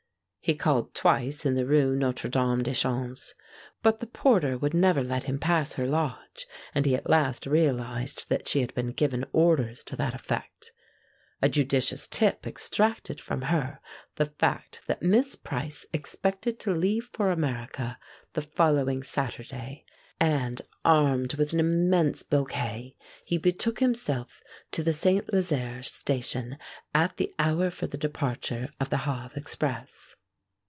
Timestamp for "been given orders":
8.73-9.83